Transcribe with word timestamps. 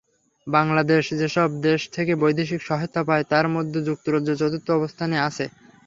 বাংলাদেশ 0.47 1.03
যেসব 1.19 1.49
দেশ 1.61 1.81
থেকে 1.93 2.13
বৈদেশিক 2.21 2.61
সহায়তা 2.63 3.01
পায় 3.05 3.25
তার 3.31 3.45
মধ্যে 3.55 3.79
যুক্তরাজ্য 3.87 4.29
চতুর্থ 4.41 4.67
অবস্থানে 4.73 5.17
আছে। 5.27 5.45